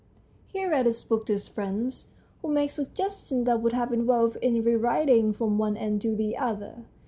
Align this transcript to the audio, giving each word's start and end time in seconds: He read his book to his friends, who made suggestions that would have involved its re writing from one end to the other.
He 0.47 0.65
read 0.65 0.87
his 0.87 1.03
book 1.03 1.27
to 1.27 1.33
his 1.33 1.47
friends, 1.47 2.07
who 2.41 2.47
made 2.49 2.69
suggestions 2.69 3.45
that 3.45 3.61
would 3.61 3.73
have 3.73 3.93
involved 3.93 4.35
its 4.41 4.65
re 4.65 4.73
writing 4.75 5.31
from 5.31 5.59
one 5.59 5.77
end 5.77 6.01
to 6.01 6.15
the 6.15 6.35
other. 6.37 6.85